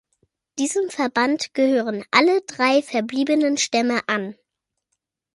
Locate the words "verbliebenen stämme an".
2.81-4.33